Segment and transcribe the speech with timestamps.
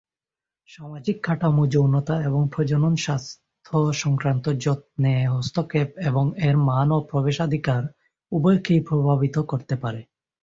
[0.69, 7.81] সামাজিক কাঠামো যৌনতা এবং প্রজনন স্বাস্থ্য সংক্রান্ত যত্নে হস্তক্ষেপ এবং এর মান ও প্রবেশাধিকার
[8.31, 10.01] উভয়কেই প্রভাবিত করতে পারে।